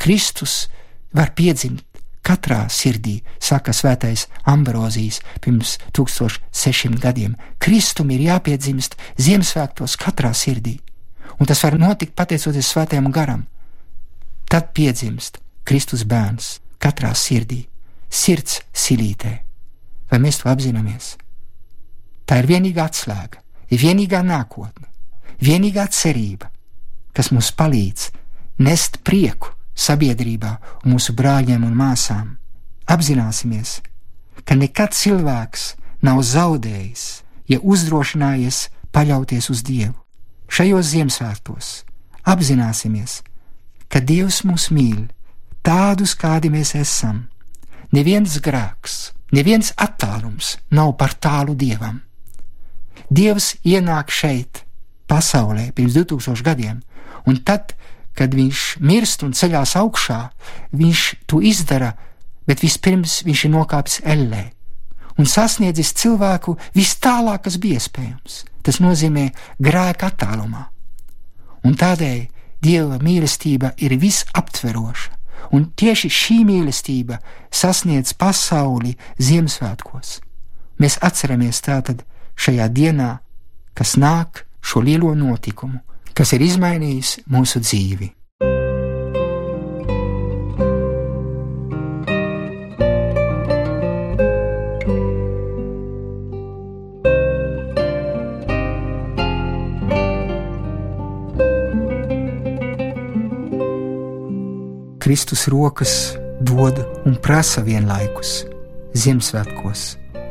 Kristus 0.00 0.68
var 1.12 1.34
piedzimt 1.36 1.84
katrā 2.22 2.64
sirdī, 2.70 3.20
saka 3.42 3.74
svētais 3.74 4.26
Ambrozijas 4.48 5.20
pirms 5.42 5.76
1600 5.92 7.00
gadiem. 7.02 7.36
Kristum 7.58 8.10
ir 8.14 8.24
jāpiedzimst 8.28 8.96
Ziemassvētkos 9.18 9.98
katrā 10.00 10.32
sirdī, 10.34 10.78
un 11.38 11.50
tas 11.50 11.62
var 11.64 11.78
notikt 11.78 12.16
pateicoties 12.18 12.72
svētajam 12.72 13.10
garam. 13.12 13.46
Tad 14.48 14.72
piedzimst 14.76 15.40
Kristus 15.64 16.04
bērns 16.04 16.58
katrā 16.82 17.12
sirdī, 17.16 17.64
sirds 18.10 18.60
silītē. 18.74 19.38
Vai 20.10 20.18
mēs 20.20 20.42
to 20.42 20.50
apzināmies? 20.52 21.16
Tā 22.32 22.38
ir 22.40 22.46
vienīgā 22.48 22.86
atslēga, 22.88 23.42
ir 23.68 23.76
vienīgā 23.82 24.22
nākotne, 24.24 24.86
vienīgā 25.44 25.82
cerība, 25.92 26.46
kas 27.12 27.26
mums 27.28 27.50
palīdz 27.52 28.06
nest 28.64 29.02
prieku 29.04 29.50
sabiedrībā 29.76 30.52
un 30.80 30.94
mūsu 30.94 31.12
brāļiem 31.12 31.66
un 31.66 31.74
māsām. 31.76 32.30
Apzināsimies, 32.88 33.82
ka 34.48 34.56
nekad 34.56 34.96
cilvēks 34.96 35.66
nav 36.08 36.22
zaudējis, 36.24 37.02
ja 37.52 37.58
uzdrošinājies 37.60 38.62
paļauties 38.96 39.50
uz 39.52 39.60
Dievu. 39.68 39.98
Šajos 40.48 40.88
Ziemassvētkos 40.88 41.68
apzināsimies, 42.32 43.18
ka 43.92 44.00
Dievs 44.00 44.40
mūs 44.48 44.70
mīl 44.72 45.02
tādus, 45.60 46.16
kādi 46.16 46.48
mēs 46.48 46.72
esam. 46.80 47.26
Neviens 47.92 48.38
grēks, 48.40 49.12
neviens 49.36 49.74
attālums 49.76 50.54
nav 50.72 50.94
par 50.96 51.12
tālu 51.20 51.52
Dievam. 51.60 52.00
Dievs 53.12 53.52
ienāk 53.68 54.12
šeit, 54.14 54.62
pasaulē, 55.10 55.70
pirms 55.76 55.98
2000 55.98 56.44
gadiem, 56.46 56.80
un 57.28 57.42
tad 57.44 57.76
kad 58.16 58.32
viņš 58.36 58.62
mirst 58.84 59.22
un 59.24 59.32
ceļās 59.36 59.76
augšā, 59.80 60.20
viņš 60.76 61.04
to 61.28 61.40
izdara 61.44 61.94
bet 62.46 62.62
vispirms 62.62 63.22
viņš 63.26 63.46
ir 63.46 63.52
nokāpis 63.54 64.00
ellē 64.04 64.42
un 65.20 65.28
sasniedzis 65.28 65.92
cilvēku 65.98 66.56
vis 66.74 66.94
tālāk, 67.02 67.44
kas 67.44 67.58
bija 67.60 67.80
iespējams. 67.80 68.42
Tas 68.64 68.78
nozīmē 68.80 69.28
grēka 69.60 70.08
attālumā. 70.12 70.68
Un 71.66 71.76
tādēļ 71.78 72.30
Dieva 72.62 73.00
mīlestība 73.02 73.72
ir 73.82 73.96
visaptveroša, 73.98 75.10
un 75.58 75.64
tieši 75.74 76.08
šī 76.14 76.36
mīlestība 76.46 77.18
sasniedz 77.50 78.14
pasauli 78.14 78.94
Ziemassvētkos. 79.18 80.20
Mēs 80.78 80.98
atceramies 81.02 81.58
tātad 81.66 82.04
šajā 82.36 82.68
dienā, 82.72 83.10
kas 83.74 83.96
nāk 83.96 84.44
šo 84.62 84.82
lielo 84.84 85.14
notikumu, 85.14 85.80
kas 86.14 86.34
ir 86.36 86.44
izmainījis 86.48 87.22
mūsu 87.32 87.62
dzīvi. 87.62 88.12
Kristus 105.02 105.48
rokas 105.50 106.14
dod 106.40 106.78
un 107.04 107.16
prasa 107.20 107.60
vienlaikus 107.66 108.44
Ziemassvētkos 108.94 109.82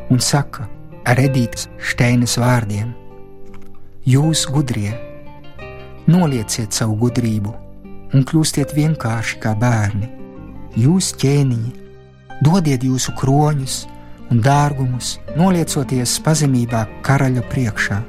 un 0.10 0.24
saka 0.24 0.64
ar 1.06 1.20
Edītas 1.22 1.68
Steinas 1.82 2.38
vārdiem: 2.42 2.94
Jūs 4.06 4.46
gudrie, 4.50 4.94
nolieciet 6.10 6.74
savu 6.74 6.98
gudrību 7.06 7.54
un 8.12 8.26
kļūstiet 8.28 8.74
vienkārši 8.76 9.40
kā 9.44 9.54
bērni. 9.58 10.10
Jūs 10.80 11.12
ķēniņi, 11.20 11.72
dodiet 12.44 12.84
jūsu 12.84 13.14
kroņus 13.20 13.78
un 14.32 14.40
dārgumus, 14.44 15.18
noliecoties 15.36 16.18
pazemībā 16.24 16.86
karaļa 17.06 17.44
priekšā. 17.52 18.00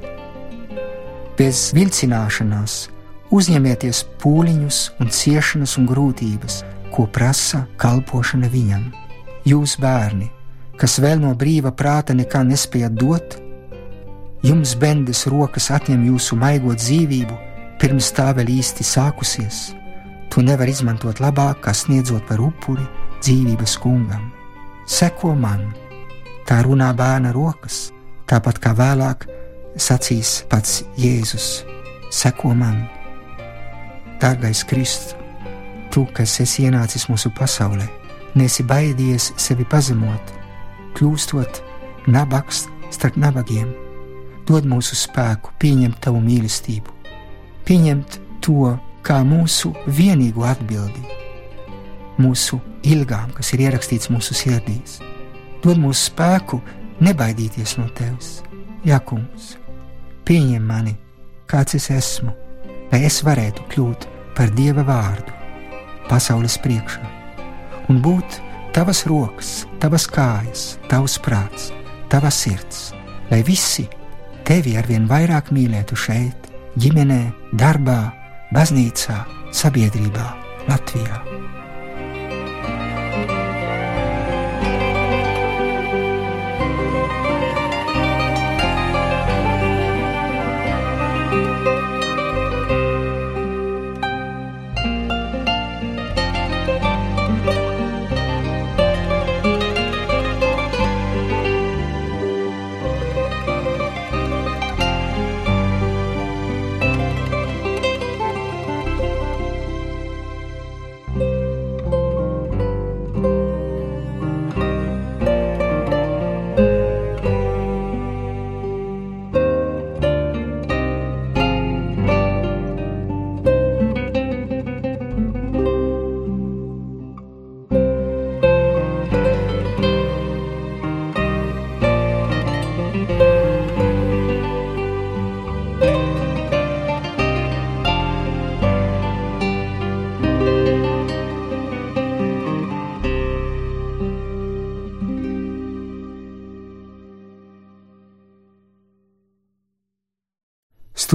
Bez 1.38 1.70
vilcināšanās 1.74 2.76
uzņemieties 3.32 4.04
pūliņus 4.22 4.82
un 5.00 5.10
ciešanas 5.10 5.78
un 5.80 5.88
grūtības, 5.88 6.60
ko 6.92 7.08
prasa 7.08 7.64
kalpošana 7.80 8.50
viņam. 8.52 8.90
Jūs, 9.48 9.78
bērni, 9.82 10.28
kas 10.80 10.98
vēl 11.02 11.20
no 11.22 11.32
brīva 11.38 11.72
prāta 11.76 12.14
nekā 12.16 12.42
nespējat 12.48 12.96
dot, 12.98 13.36
jums 14.42 14.74
bendes 14.78 15.26
rokas 15.30 15.70
atņem 15.74 16.04
jūsu 16.10 16.36
maigo 16.38 16.74
dzīvību, 16.74 17.38
pirms 17.80 18.10
tā 18.16 18.30
vēl 18.36 18.50
īsti 18.58 18.86
sākusies. 18.86 19.62
To 20.32 20.42
nevar 20.42 20.70
izmantot 20.70 21.20
labāk, 21.20 21.60
kā 21.66 21.74
sniedzot 21.76 22.24
par 22.28 22.40
upuri 22.40 22.84
dzīvības 23.20 23.76
kungam. 23.82 24.30
Seko 24.88 25.34
man, 25.38 25.68
tā 26.48 26.62
runā 26.66 26.90
bērna 26.96 27.34
rokas, 27.36 27.90
tāpat 28.26 28.58
kā 28.62 28.72
vēlāk 28.76 29.28
sacīs 29.76 30.40
pats 30.50 30.82
Jēzus: 30.98 31.62
Seko 32.10 32.54
man! 32.56 32.82
Dārgais 34.22 34.62
Kristus, 34.66 35.16
tu, 35.90 36.06
kas 36.14 36.38
esi 36.40 36.68
ienācis 36.68 37.08
mūsu 37.10 37.32
pasaulē, 37.34 37.88
nesi 38.38 38.62
baidījies 38.62 39.32
sevi 39.36 39.66
pazemot, 39.68 40.30
kļūstot 40.96 41.62
nabaks 42.10 42.66
starp 42.92 43.16
nabagiem. 43.20 43.70
Dod 44.48 44.66
mūsu 44.66 44.96
spēku, 44.98 45.52
pieņemt 45.62 46.00
tavu 46.02 46.20
mīlestību, 46.24 46.94
pieņemt 47.68 48.18
to 48.42 48.72
kā 49.06 49.20
mūsu 49.26 49.70
vienīgo 49.86 50.44
atbildi, 50.48 51.02
mūsu 52.22 52.58
ilgām, 52.82 53.30
kas 53.36 53.52
ir 53.54 53.66
ierakstīts 53.68 54.10
mūsu 54.10 54.34
sirdīs. 54.36 54.98
Dod 55.62 55.78
mūsu 55.78 56.08
spēku 56.10 56.58
nebaidīties 57.02 57.76
no 57.78 57.86
tevis, 57.94 58.40
Jākungs, 58.86 59.56
pieņem 60.26 60.66
mani, 60.66 60.96
kāds 61.46 61.78
es 61.78 61.88
esmu, 61.94 62.34
lai 62.90 63.04
es 63.06 63.22
varētu 63.22 63.68
kļūt 63.70 64.08
par 64.36 64.50
Dieva 64.58 64.82
vārdu 64.88 65.38
pasaules 66.10 66.58
priekšā 66.60 67.06
un 67.92 68.00
būt 68.02 68.40
tavas 68.72 69.04
rokas, 69.06 69.66
tavas 69.80 70.06
kājas, 70.08 70.62
tavs 70.88 71.18
prāts, 71.20 71.68
tava 72.08 72.30
sirds, 72.32 72.92
lai 73.30 73.42
visi 73.44 73.84
tevi 74.48 74.76
arvien 74.80 75.04
vairāk 75.10 75.52
mīlētu 75.52 75.98
šeit, 75.98 76.48
ģimenē, 76.80 77.22
darbā, 77.60 78.00
baznīcā, 78.56 79.22
sabiedrībā, 79.52 80.28
Latvijā. 80.70 81.20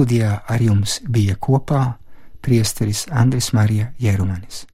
Studijā 0.08 0.38
ar 0.48 0.62
jums 0.64 0.94
bija 1.04 1.34
kopā 1.36 1.82
priesteris 2.40 3.04
Andris 3.12 3.52
Marija 3.52 3.90
Jerumanis. 4.00 4.64